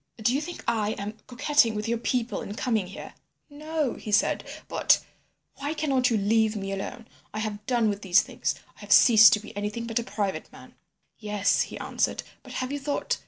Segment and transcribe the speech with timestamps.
[0.17, 3.13] Do you think I am coquetting with your people in coming here?'
[3.51, 4.43] "'No,' he said.
[4.67, 4.99] 'But—'
[5.57, 7.07] "'Why cannot you leave me alone.
[7.35, 8.55] I have done with these things.
[8.75, 10.73] I have ceased to be anything but a private man.'
[11.19, 12.23] "'Yes,' he answered.
[12.41, 13.19] 'But have you thought?